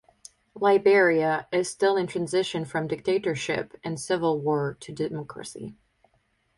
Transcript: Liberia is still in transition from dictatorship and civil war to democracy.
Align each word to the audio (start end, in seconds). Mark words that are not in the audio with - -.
Liberia 0.55 1.47
is 1.51 1.69
still 1.69 1.95
in 1.95 2.07
transition 2.07 2.65
from 2.65 2.87
dictatorship 2.87 3.77
and 3.83 3.99
civil 3.99 4.39
war 4.39 4.75
to 4.81 4.91
democracy. 4.91 5.75